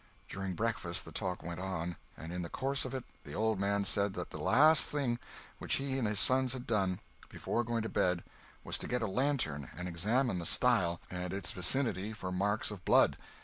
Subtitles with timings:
[0.27, 3.85] During breakfast the talk went on, and in the course of it the old man
[3.85, 5.19] said that the last thing
[5.59, 8.23] which he and his sons had done, before going to bed,
[8.63, 12.83] was to get a lantern and examine the stile and its vicinity for marks of
[12.83, 13.15] blood.